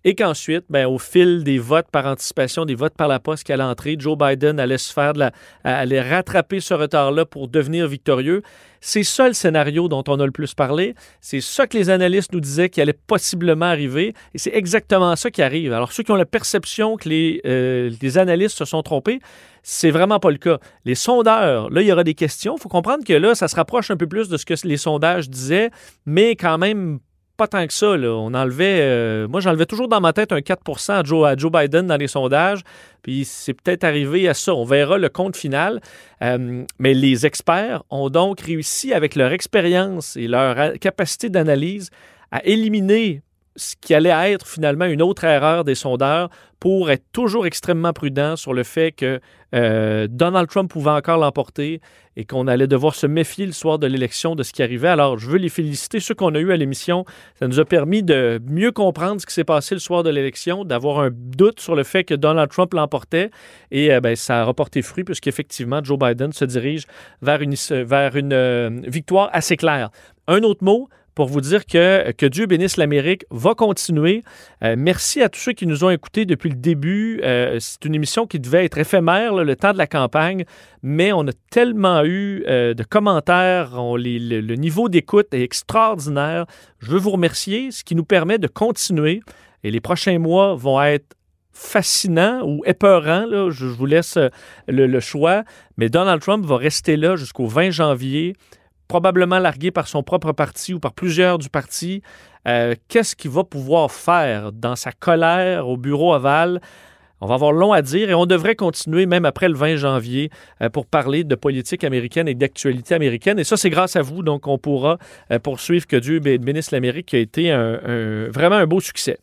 et 0.04 0.16
qu'ensuite, 0.16 0.66
ben, 0.70 0.88
au 0.88 0.98
fil 0.98 1.44
des 1.44 1.60
votes 1.60 1.90
par 1.92 2.06
anticipation, 2.06 2.66
des 2.66 2.76
votes 2.76 2.96
par 2.96 3.08
la 3.08 3.20
poste 3.20 3.44
qui 3.44 3.54
allaient 3.54 3.64
entrer, 3.64 3.96
Joe 4.00 4.18
Biden 4.18 4.60
allait 4.60 4.78
se 4.78 4.92
faire 4.92 5.14
de 5.14 5.20
la, 5.20 5.32
allait 5.64 6.02
rattraper 6.02 6.60
ce 6.60 6.74
retard-là 6.74 7.26
pour 7.26 7.48
devenir 7.48 7.88
victorieux. 7.88 8.42
C'est 8.84 9.04
ça 9.04 9.28
le 9.28 9.34
scénario 9.34 9.88
dont 9.88 10.04
on 10.08 10.20
a 10.20 10.26
le 10.26 10.32
plus 10.32 10.56
parlé. 10.56 10.96
C'est 11.20 11.40
ça 11.40 11.68
que 11.68 11.78
les 11.78 11.92
analystes 11.92 12.34
nous 12.34 12.40
disaient 12.40 12.70
qui 12.70 12.82
allait 12.82 12.94
possiblement 12.94 13.68
arriver. 13.68 14.16
Et 14.34 14.40
c'est 14.40 14.56
exactement 14.56 15.16
ça 15.16 15.30
qui 15.30 15.44
arrive. 15.44 15.72
Alors, 15.72 15.92
ceux 15.92 16.02
qui 16.02 16.12
ont 16.12 16.16
la 16.16 16.26
perception 16.26 16.98
que 16.98 17.08
les, 17.08 17.42
euh, 17.46 17.92
les 18.02 18.18
analystes 18.18 18.58
se 18.58 18.66
sont 18.66 18.82
trompés, 18.82 19.20
c'est 19.62 19.92
vraiment 19.92 20.20
pas 20.20 20.32
le 20.32 20.38
cas. 20.38 20.58
Les 20.86 20.96
sondeurs, 20.96 21.70
là, 21.70 21.82
il 21.82 21.88
y 21.88 21.92
aura 21.92 22.04
des 22.04 22.16
questions. 22.16 22.56
Il 22.58 22.62
faut 22.62 22.70
comprendre 22.70 23.04
que 23.06 23.14
là, 23.14 23.36
ça 23.36 23.48
se 23.48 23.56
rapproche 23.56 23.92
un 23.92 23.98
peu 23.98 24.08
plus 24.08 24.30
de 24.30 24.38
ce 24.38 24.46
que 24.46 24.56
les 24.64 24.78
sondages 24.78 25.30
disaient, 25.30 25.70
mais 26.08 26.36
quand 26.36 26.58
même 26.58 27.00
pas 27.42 27.48
tant 27.48 27.66
que 27.66 27.74
ça. 27.74 27.98
Là. 27.98 28.10
On 28.10 28.36
enlevait, 28.36 28.82
euh, 28.82 29.28
moi, 29.28 29.42
j'enlevais 29.42 29.66
toujours 29.66 29.88
dans 29.88 30.00
ma 30.00 30.14
tête 30.14 30.32
un 30.32 30.42
4 30.42 30.92
à 30.92 31.04
Joe, 31.04 31.28
à 31.28 31.36
Joe 31.36 31.52
Biden 31.52 31.88
dans 31.88 31.98
les 31.98 32.08
sondages. 32.08 32.62
Puis 33.02 33.26
c'est 33.26 33.56
peut-être 33.56 33.84
arrivé 33.84 34.28
à 34.28 34.36
ça. 34.36 34.54
On 34.54 34.64
verra 34.64 35.00
le 35.00 35.10
compte 35.10 35.36
final. 35.36 35.82
Euh, 36.22 36.64
mais 36.78 36.94
les 36.94 37.26
experts 37.26 37.82
ont 37.90 38.12
donc 38.12 38.42
réussi, 38.42 38.94
avec 38.94 39.16
leur 39.16 39.32
expérience 39.32 40.16
et 40.18 40.28
leur 40.28 40.78
capacité 40.78 41.30
d'analyse, 41.30 41.90
à 42.32 42.46
éliminer 42.46 43.24
ce 43.56 43.76
qui 43.80 43.94
allait 43.94 44.32
être 44.32 44.48
finalement 44.48 44.86
une 44.86 45.02
autre 45.02 45.24
erreur 45.24 45.64
des 45.64 45.76
sondeurs 45.76 46.30
pour 46.62 46.92
être 46.92 47.04
toujours 47.12 47.48
extrêmement 47.48 47.92
prudent 47.92 48.36
sur 48.36 48.54
le 48.54 48.64
fait 48.64 48.92
que 48.92 49.20
euh, 49.56 50.08
Donald 50.10 50.48
Trump 50.48 50.70
pouvait 50.70 50.92
encore 50.92 51.18
l'emporter 51.18 51.82
et 52.16 52.24
qu'on 52.24 52.48
allait 52.48 52.68
devoir 52.68 52.94
se 52.94 53.08
méfier 53.08 53.48
le 53.48 53.52
soir 53.52 53.80
de 53.80 53.88
l'élection 53.88 54.36
de 54.36 54.44
ce 54.44 54.54
qui 54.54 54.62
arrivait. 54.62 54.88
Alors, 54.88 55.18
je 55.18 55.28
veux 55.28 55.38
les 55.38 55.50
féliciter, 55.50 56.00
ceux 56.00 56.14
qu'on 56.14 56.36
a 56.36 56.40
eu 56.40 56.52
à 56.52 56.58
l'émission. 56.58 57.04
Ça 57.40 57.48
nous 57.48 57.60
a 57.60 57.66
permis 57.66 58.04
de 58.04 58.40
mieux 58.46 58.72
comprendre 58.72 59.20
ce 59.20 59.26
qui 59.26 59.34
s'est 59.34 59.44
passé 59.44 59.74
le 59.74 59.80
soir 59.80 60.04
de 60.04 60.12
l'élection, 60.12 60.64
d'avoir 60.64 61.00
un 61.00 61.10
doute 61.12 61.60
sur 61.60 61.76
le 61.76 61.84
fait 61.84 62.04
que 62.04 62.14
Donald 62.14 62.52
Trump 62.52 62.74
l'emportait. 62.76 63.32
Et 63.72 63.92
euh, 63.92 64.00
ben, 64.00 64.16
ça 64.16 64.42
a 64.42 64.44
reporté 64.44 64.84
fruit 64.84 65.04
puisqu'effectivement, 65.04 65.84
Joe 65.84 65.98
Biden 65.98 66.32
se 66.32 66.46
dirige 66.46 66.86
vers 67.24 67.42
une, 67.42 67.56
vers 67.56 68.16
une 68.16 68.34
euh, 68.34 68.70
victoire 68.84 69.30
assez 69.34 69.58
claire. 69.58 69.90
Un 70.28 70.44
autre 70.44 70.64
mot, 70.64 70.90
pour 71.16 71.28
vous 71.28 71.42
dire 71.42 71.66
que, 71.66 72.12
que 72.12 72.26
Dieu 72.26 72.46
bénisse 72.46 72.78
l'Amérique 72.78 73.26
va 73.32 73.54
continuer. 73.54 74.24
Euh, 74.64 74.76
merci 74.78 75.22
à 75.22 75.30
tous 75.30 75.40
ceux 75.40 75.54
qui 75.54 75.68
nous 75.68 75.84
ont 75.84 75.90
écoutés 75.90 76.26
depuis 76.26 76.50
le 76.50 76.56
début. 76.56 77.20
Euh, 77.24 77.58
c'est 77.60 77.84
une 77.86 77.96
émission 77.96 78.26
qui 78.26 78.40
devait 78.40 78.66
être 78.66 78.78
éphémère 78.78 79.34
le 79.34 79.56
temps 79.56 79.74
de 79.74 79.78
la 79.78 79.88
campagne, 79.88 80.46
mais 80.84 81.12
on 81.12 81.28
a 81.28 81.34
tellement 81.50 82.04
eu 82.04 82.44
euh, 82.48 82.74
de 82.74 82.84
commentaires. 82.84 83.72
le, 83.76 84.56
niveau 84.56 84.90
d'écoute 84.90 85.34
est 85.34 85.42
extraordinaire. 85.42 86.46
Je 86.80 86.92
veux 86.92 87.00
vous 87.00 87.12
remercier, 87.12 87.72
ce 87.72 87.84
qui 87.84 87.96
nous 87.96 88.06
permet 88.06 88.38
de 88.38 88.48
continuer. 88.48 89.22
Et 89.64 89.72
les 89.72 89.82
prochains 89.82 90.18
mois 90.18 90.56
vont 90.56 90.82
être 90.82 91.16
fascinants 91.52 92.42
ou 92.46 92.64
épeurants. 92.66 93.26
Je, 93.50 93.66
vous 93.66 93.86
laisse 93.86 94.18
le, 94.68 94.88
le 94.88 95.00
choix. 95.00 95.44
Mais 95.78 95.90
Donald 95.90 96.22
Trump 96.22 96.46
va 96.46 96.58
rester 96.58 96.96
là 96.96 97.16
jusqu'au 97.16 97.48
20 97.48 97.72
janvier 97.72 98.34
probablement 98.92 99.40
largué 99.40 99.72
par 99.72 99.88
son 99.88 100.04
propre 100.04 100.34
parti 100.34 100.74
ou 100.74 100.80
par 100.82 100.92
plusieurs 100.92 101.38
du 101.38 101.50
parti. 101.50 102.02
Euh, 102.46 102.76
qu'est-ce 102.90 103.16
qu'il 103.16 103.32
va 103.32 103.46
pouvoir 103.46 103.90
faire 103.90 104.52
dans 104.52 104.76
sa 104.76 104.92
colère 104.92 105.70
au 105.70 105.78
bureau 105.78 106.12
aval? 106.12 106.60
On 107.22 107.26
va 107.26 107.36
avoir 107.36 107.54
long 107.54 107.72
à 107.72 107.82
dire 107.82 108.10
et 108.10 108.14
on 108.14 108.26
devrait 108.26 108.56
continuer 108.56 109.06
même 109.06 109.24
après 109.24 109.48
le 109.48 109.56
20 109.56 109.78
janvier 109.78 110.30
euh, 110.62 110.68
pour 110.68 110.86
parler 110.86 111.24
de 111.24 111.36
politique 111.36 111.86
américaine 111.86 112.28
et 112.28 112.36
d'actualité 112.36 112.94
américaine. 112.94 113.40
Et 113.40 113.46
ça, 113.46 113.56
c'est 113.56 113.70
grâce 113.70 113.96
à 113.96 114.02
vous, 114.02 114.24
donc 114.24 114.46
on 114.48 114.58
pourra 114.58 114.98
euh, 115.32 115.40
poursuivre 115.40 115.88
que 115.88 115.96
Dieu 115.96 116.20
bénisse 116.20 116.72
l'Amérique 116.72 117.06
qui 117.06 117.16
a 117.16 117.20
été 117.20 117.50
vraiment 118.30 118.58
un 118.58 118.68
beau 118.68 118.82
succès. 118.82 119.18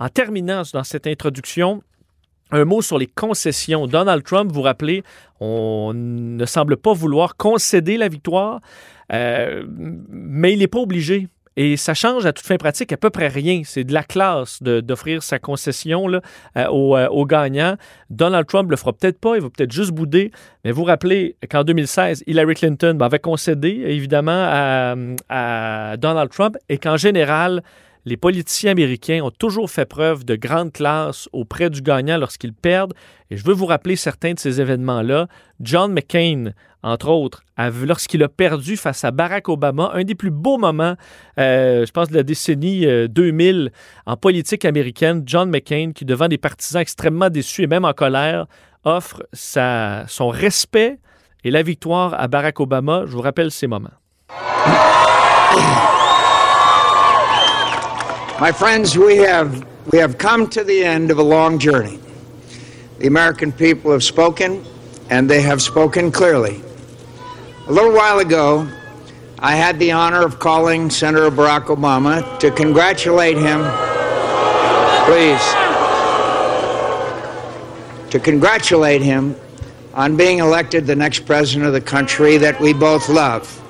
En 0.00 0.08
terminant 0.08 0.62
dans 0.72 0.82
cette 0.82 1.06
introduction, 1.06 1.80
un 2.52 2.64
mot 2.64 2.82
sur 2.82 2.98
les 2.98 3.06
concessions. 3.06 3.86
Donald 3.86 4.24
Trump, 4.24 4.50
vous 4.52 4.62
rappelez, 4.62 5.02
on 5.40 5.92
ne 5.94 6.44
semble 6.44 6.76
pas 6.76 6.92
vouloir 6.92 7.36
concéder 7.36 7.96
la 7.96 8.08
victoire. 8.08 8.60
Euh, 9.12 9.64
mais 9.68 10.52
il 10.52 10.58
n'est 10.60 10.68
pas 10.68 10.80
obligé. 10.80 11.28
Et 11.54 11.76
ça 11.76 11.92
change 11.92 12.24
à 12.24 12.32
toute 12.32 12.46
fin 12.46 12.56
pratique 12.56 12.92
à 12.92 12.96
peu 12.96 13.10
près 13.10 13.28
rien. 13.28 13.60
C'est 13.64 13.84
de 13.84 13.92
la 13.92 14.02
classe 14.02 14.62
d'offrir 14.62 15.22
sa 15.22 15.38
concession 15.38 16.08
là, 16.08 16.22
euh, 16.56 16.64
euh, 16.64 17.08
aux, 17.08 17.26
gagnants. 17.26 17.76
Donald 18.08 18.46
Trump 18.46 18.70
le 18.70 18.76
fera 18.76 18.94
peut-être 18.94 19.20
pas, 19.20 19.36
il 19.36 19.42
va 19.42 19.50
peut-être 19.50 19.70
juste 19.70 19.90
bouder. 19.90 20.32
Mais 20.64 20.72
vous 20.72 20.84
rappelez 20.84 21.36
qu'en 21.50 21.62
2016, 21.62 22.24
Hillary 22.26 22.54
Clinton 22.54 22.94
ben, 22.94 23.04
avait 23.04 23.18
concédé 23.18 23.82
évidemment 23.84 24.48
à 25.28 25.96
Donald 25.98 26.30
Trump 26.30 26.56
et 26.70 26.78
qu'en 26.78 26.96
général, 26.96 27.62
les 28.04 28.16
politiciens 28.16 28.72
américains 28.72 29.20
ont 29.22 29.30
toujours 29.30 29.70
fait 29.70 29.86
preuve 29.86 30.24
de 30.24 30.34
grande 30.34 30.72
classe 30.72 31.28
auprès 31.32 31.70
du 31.70 31.82
gagnant 31.82 32.18
lorsqu'ils 32.18 32.52
perdent. 32.52 32.94
Et 33.30 33.36
je 33.36 33.44
veux 33.44 33.52
vous 33.52 33.66
rappeler 33.66 33.96
certains 33.96 34.34
de 34.34 34.38
ces 34.38 34.60
événements-là. 34.60 35.28
John 35.60 35.92
McCain, 35.92 36.52
entre 36.82 37.08
autres, 37.08 37.44
lorsqu'il 37.86 38.22
a 38.24 38.28
perdu 38.28 38.76
face 38.76 39.04
à 39.04 39.12
Barack 39.12 39.48
Obama, 39.48 39.92
un 39.94 40.02
des 40.02 40.16
plus 40.16 40.32
beaux 40.32 40.58
moments, 40.58 40.96
euh, 41.38 41.86
je 41.86 41.92
pense, 41.92 42.08
de 42.08 42.16
la 42.16 42.24
décennie 42.24 42.86
2000 43.08 43.56
euh, 43.56 43.68
en 44.06 44.16
politique 44.16 44.64
américaine, 44.64 45.22
John 45.24 45.48
McCain, 45.48 45.92
qui, 45.94 46.04
devant 46.04 46.26
des 46.26 46.38
partisans 46.38 46.82
extrêmement 46.82 47.30
déçus 47.30 47.62
et 47.62 47.68
même 47.68 47.84
en 47.84 47.92
colère, 47.92 48.46
offre 48.84 49.22
son 49.32 50.28
respect 50.28 50.98
et 51.44 51.52
la 51.52 51.62
victoire 51.62 52.14
à 52.20 52.26
Barack 52.26 52.58
Obama. 52.58 53.04
Je 53.06 53.12
vous 53.12 53.20
rappelle 53.20 53.52
ces 53.52 53.68
moments. 53.68 53.90
My 58.42 58.50
friends, 58.50 58.98
we 58.98 59.18
have, 59.18 59.64
we 59.92 59.98
have 59.98 60.18
come 60.18 60.48
to 60.48 60.64
the 60.64 60.82
end 60.82 61.12
of 61.12 61.20
a 61.20 61.22
long 61.22 61.60
journey. 61.60 62.00
The 62.98 63.06
American 63.06 63.52
people 63.52 63.92
have 63.92 64.02
spoken, 64.02 64.64
and 65.10 65.30
they 65.30 65.42
have 65.42 65.62
spoken 65.62 66.10
clearly. 66.10 66.60
A 67.68 67.72
little 67.72 67.92
while 67.92 68.18
ago, 68.18 68.68
I 69.38 69.54
had 69.54 69.78
the 69.78 69.92
honor 69.92 70.26
of 70.26 70.40
calling 70.40 70.90
Senator 70.90 71.30
Barack 71.30 71.66
Obama 71.66 72.36
to 72.40 72.50
congratulate 72.50 73.36
him. 73.36 73.60
Please. 75.04 75.40
To 78.10 78.18
congratulate 78.18 79.02
him 79.02 79.36
on 79.94 80.16
being 80.16 80.38
elected 80.40 80.84
the 80.84 80.96
next 80.96 81.26
president 81.26 81.68
of 81.68 81.74
the 81.74 81.80
country 81.80 82.38
that 82.38 82.60
we 82.60 82.72
both 82.72 83.08
love. 83.08 83.61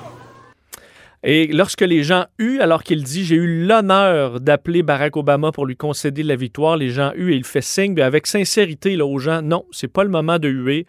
Et 1.25 1.47
lorsque 1.47 1.81
les 1.81 2.03
gens 2.03 2.25
eut, 2.37 2.59
alors 2.59 2.83
qu'il 2.83 3.03
dit 3.03 3.23
J'ai 3.23 3.35
eu 3.35 3.65
l'honneur 3.65 4.41
d'appeler 4.41 4.83
Barack 4.83 5.15
Obama 5.15 5.53
pour 5.53 5.65
lui 5.65 5.77
concéder 5.77 6.21
la 6.21 6.35
victoire, 6.35 6.75
les 6.75 6.89
gens 6.89 7.13
eut 7.15 7.31
et 7.31 7.35
il 7.37 7.45
fait 7.45 7.61
signe 7.61 7.99
avec 8.01 8.27
sincérité 8.27 8.97
là, 8.97 9.05
aux 9.05 9.19
gens 9.19 9.41
Non, 9.41 9.65
c'est 9.71 9.87
pas 9.87 10.03
le 10.03 10.09
moment 10.09 10.37
de 10.37 10.49
huer. 10.49 10.85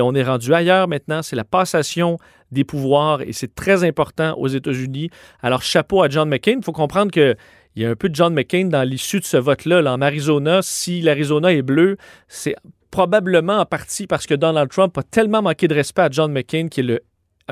On 0.00 0.14
est 0.14 0.22
rendu 0.22 0.54
ailleurs 0.54 0.88
maintenant, 0.88 1.22
c'est 1.22 1.36
la 1.36 1.44
passation 1.44 2.16
des 2.50 2.64
pouvoirs 2.64 3.20
et 3.20 3.34
c'est 3.34 3.54
très 3.54 3.84
important 3.84 4.34
aux 4.38 4.48
États-Unis. 4.48 5.10
Alors, 5.42 5.60
chapeau 5.60 6.02
à 6.02 6.08
John 6.08 6.30
McCain. 6.30 6.56
Il 6.56 6.64
faut 6.64 6.72
comprendre 6.72 7.12
que 7.12 7.36
il 7.76 7.82
y 7.82 7.84
a 7.84 7.90
un 7.90 7.94
peu 7.94 8.08
de 8.08 8.14
John 8.14 8.32
McCain 8.32 8.64
dans 8.64 8.82
l'issue 8.82 9.20
de 9.20 9.24
ce 9.24 9.36
vote-là. 9.36 9.82
Là, 9.82 9.92
en 9.92 10.00
Arizona, 10.00 10.62
si 10.62 11.02
l'Arizona 11.02 11.52
est 11.52 11.62
bleu, 11.62 11.98
c'est 12.26 12.56
probablement 12.90 13.58
en 13.58 13.66
partie 13.66 14.06
parce 14.06 14.26
que 14.26 14.34
Donald 14.34 14.70
Trump 14.70 14.96
a 14.96 15.02
tellement 15.02 15.42
manqué 15.42 15.68
de 15.68 15.74
respect 15.74 16.02
à 16.02 16.08
John 16.10 16.32
McCain, 16.32 16.68
qui 16.68 16.80
est 16.80 16.84
le 16.84 17.00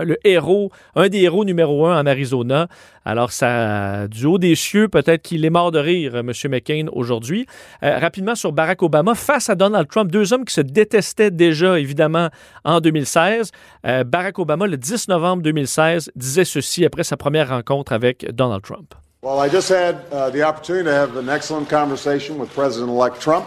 le 0.02 0.16
héros, 0.26 0.70
un 0.94 1.08
des 1.08 1.20
héros 1.20 1.44
numéro 1.44 1.86
un 1.86 2.00
en 2.00 2.06
Arizona. 2.06 2.68
Alors, 3.04 3.30
ça, 3.30 4.08
du 4.08 4.26
haut 4.26 4.38
des 4.38 4.54
cieux, 4.56 4.88
peut-être 4.88 5.22
qu'il 5.22 5.44
est 5.44 5.50
mort 5.50 5.70
de 5.70 5.78
rire, 5.78 6.16
M. 6.16 6.32
McCain, 6.50 6.86
aujourd'hui. 6.92 7.46
Euh, 7.82 7.98
rapidement 7.98 8.34
sur 8.34 8.52
Barack 8.52 8.82
Obama, 8.82 9.14
face 9.14 9.48
à 9.48 9.54
Donald 9.54 9.88
Trump, 9.88 10.10
deux 10.10 10.32
hommes 10.32 10.44
qui 10.44 10.54
se 10.54 10.60
détestaient 10.60 11.30
déjà, 11.30 11.78
évidemment, 11.78 12.30
en 12.64 12.80
2016. 12.80 13.52
Euh, 13.86 14.04
Barack 14.04 14.38
Obama, 14.38 14.66
le 14.66 14.76
10 14.76 15.08
novembre 15.08 15.42
2016, 15.42 16.10
disait 16.16 16.44
ceci 16.44 16.84
après 16.84 17.04
sa 17.04 17.16
première 17.16 17.50
rencontre 17.50 17.92
avec 17.92 18.26
Donald 18.34 18.62
Trump. 18.62 18.94
Well, 19.22 19.40
I 19.40 19.48
just 19.48 19.68
had 19.68 19.96
uh, 20.12 20.30
the 20.30 20.42
opportunity 20.42 20.84
to 20.84 20.92
have 20.92 21.16
an 21.16 21.28
excellent 21.28 21.68
conversation 21.68 22.38
with 22.38 22.52
President-elect 22.54 23.20
Trump. 23.20 23.46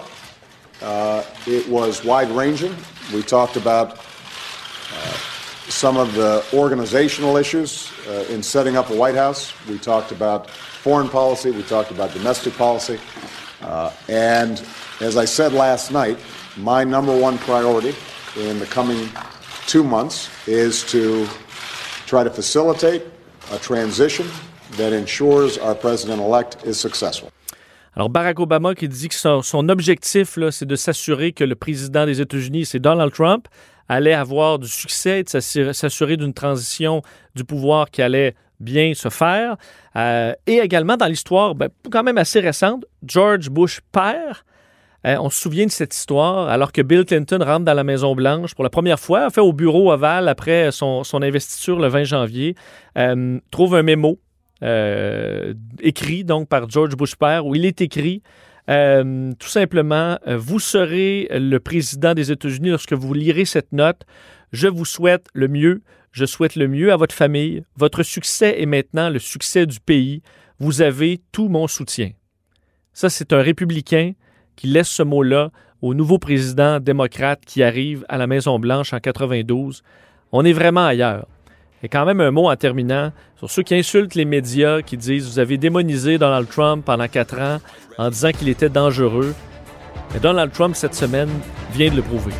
Uh, 0.82 1.24
it 1.48 1.68
was 1.70 2.04
wide-ranging. 2.04 2.76
We 3.14 3.24
talked 3.24 3.56
about 3.56 3.98
uh, 3.98 5.18
some 5.70 5.98
of 5.98 6.14
the 6.16 6.44
organizational 6.54 7.38
issues 7.38 7.92
uh, 8.08 8.26
in 8.30 8.42
setting 8.42 8.76
up 8.76 8.90
a 8.90 8.96
White 8.96 9.16
House. 9.16 9.54
We 9.68 9.78
talked 9.78 10.12
about 10.12 10.50
foreign 10.50 11.10
policy, 11.10 11.52
we 11.52 11.64
talked 11.64 11.92
about 11.92 12.12
domestic 12.14 12.58
policy. 12.58 13.00
Uh, 13.62 13.92
and 14.08 14.64
as 15.00 15.16
I 15.16 15.26
said 15.26 15.54
last 15.54 15.92
night, 15.92 16.18
my 16.58 16.84
number 16.84 17.16
one 17.16 17.38
priority 17.38 17.96
in 18.36 18.60
the 18.60 18.66
coming 18.66 19.10
two 19.68 19.84
months 19.84 20.30
is 20.48 20.84
to 20.86 21.28
try 22.08 22.24
to 22.24 22.30
facilitate 22.30 23.04
a 23.52 23.60
transition 23.60 24.26
that 24.78 24.94
ensures 24.94 25.58
our 25.58 25.76
president 25.76 26.20
elect 26.20 26.58
is 26.66 26.80
successful. 26.80 27.32
Alors, 27.96 28.10
Barack 28.10 28.40
Obama 28.40 28.76
qui 28.76 28.88
dit 28.88 29.10
que 29.10 29.16
son, 29.16 29.42
son 29.42 29.68
objectif, 29.68 30.40
c'est 30.52 30.66
de 30.66 30.76
s'assurer 30.76 31.34
que 31.34 31.44
le 31.44 31.56
président 31.56 32.06
des 32.06 32.22
États-Unis, 32.22 32.66
c'est 32.66 32.80
Donald 32.80 33.12
Trump, 33.12 33.48
allait 33.90 34.14
avoir 34.14 34.60
du 34.60 34.68
succès, 34.68 35.24
de 35.24 35.72
s'assurer 35.74 36.16
d'une 36.16 36.34
transition 36.34 37.02
du 37.36 37.44
pouvoir 37.44 37.90
qui 37.90 38.02
allait 38.02 38.36
bien 38.60 38.94
se 38.94 39.10
faire. 39.10 39.58
Euh, 39.96 40.34
et 40.46 40.58
également 40.58 40.96
dans 40.96 41.08
l'histoire, 41.08 41.56
ben, 41.56 41.70
quand 41.92 42.04
même 42.04 42.18
assez 42.18 42.40
récente, 42.40 42.86
George 43.06 43.50
Bush 43.50 43.82
père. 43.92 44.46
Euh, 45.08 45.16
on 45.20 45.30
se 45.30 45.40
souvient 45.40 45.66
de 45.66 45.72
cette 45.72 45.96
histoire 45.96 46.50
alors 46.50 46.74
que 46.74 46.82
Bill 46.82 47.06
Clinton 47.06 47.40
rentre 47.42 47.64
dans 47.64 47.74
la 47.74 47.86
Maison-Blanche 47.86 48.54
pour 48.54 48.66
la 48.66 48.70
première 48.70 49.00
fois, 49.00 49.30
fait 49.30 49.40
au 49.40 49.54
bureau 49.54 49.94
ovale 49.94 50.28
après 50.28 50.72
son, 50.72 51.04
investiture 51.14 51.80
le 51.80 51.88
20 51.88 52.04
janvier, 52.04 52.56
euh, 52.98 53.40
trouve 53.50 53.76
un 53.76 53.84
mémo 53.84 54.20
écrit 55.82 56.26
donc 56.26 56.50
par 56.50 56.70
George 56.70 56.98
Bush 56.98 57.16
père 57.16 57.46
où 57.46 57.56
il 57.56 57.66
est 57.66 57.80
écrit 57.80 58.22
euh, 58.70 59.32
tout 59.40 59.48
simplement, 59.48 60.20
euh, 60.28 60.38
vous 60.38 60.60
serez 60.60 61.28
le 61.32 61.58
président 61.60 62.14
des 62.14 62.32
États-Unis 62.32 62.70
lorsque 62.70 62.94
vous 62.94 63.14
lirez 63.14 63.46
cette 63.46 63.72
note. 63.72 64.02
Je 64.52 64.68
vous 64.68 64.86
souhaite 64.86 65.28
le 65.34 65.48
mieux. 65.48 65.82
Je 66.12 66.26
souhaite 66.26 66.56
le 66.56 66.68
mieux 66.68 66.92
à 66.92 66.98
votre 66.98 67.16
famille. 67.16 67.64
Votre 67.76 68.04
succès 68.04 68.62
est 68.62 68.66
maintenant 68.66 69.10
le 69.10 69.20
succès 69.20 69.66
du 69.66 69.80
pays. 69.80 70.22
vous 70.60 70.82
avez 70.82 71.22
tout 71.32 71.48
mon 71.48 71.68
soutien. 71.68 72.12
Ça, 72.94 73.10
c'est 73.10 73.32
un 73.32 73.42
républicain 73.42 74.12
qui 74.56 74.68
laisse 74.68 74.90
ce 74.90 75.04
mot-là 75.04 75.52
au 75.82 75.94
nouveau 75.94 76.20
président 76.20 76.82
démocrate 76.82 77.40
qui 77.46 77.64
arrive 77.64 78.06
à 78.10 78.18
la 78.18 78.28
Maison-Blanche 78.28 78.92
en 78.94 79.00
92. 79.00 79.84
On 80.32 80.44
est 80.44 80.54
vraiment 80.54 80.86
ailleurs. 80.86 81.28
Et 81.82 81.90
quand 81.90 82.06
même 82.06 82.20
un 82.20 82.32
mot 82.32 82.50
en 82.50 82.56
terminant 82.56 83.12
sur 83.38 83.50
ceux 83.50 83.64
qui 83.64 83.76
insultent 83.76 84.16
les 84.16 84.26
médias, 84.26 84.82
qui 84.82 84.98
disent 84.98 85.30
vous 85.30 85.40
avez 85.40 85.58
démonisé 85.58 86.18
Donald 86.18 86.48
Trump 86.50 86.84
pendant 86.86 87.08
quatre 87.08 87.40
ans 87.40 87.60
en 87.98 88.10
disant 88.10 88.32
qu'il 88.32 88.50
était 88.50 88.70
dangereux. 88.70 89.34
Et 90.16 90.20
Donald 90.20 90.52
Trump 90.52 90.76
cette 90.76 90.96
semaine 90.96 91.30
vient 91.74 91.90
de 91.90 91.96
le 91.96 92.02
prouver. 92.02 92.34